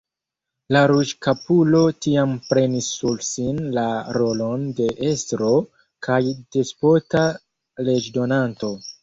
[0.75, 3.83] La ruĝkapulo tiam prenis sur sin la
[4.17, 5.51] rolon de estro
[6.09, 6.19] kaj
[6.59, 7.23] despota
[7.87, 8.75] leĝdonanto.